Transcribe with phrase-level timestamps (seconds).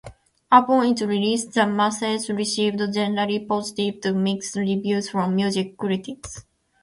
[0.51, 6.43] Upon its release, "The Massacre" received generally positive to mixed reviews from music critics.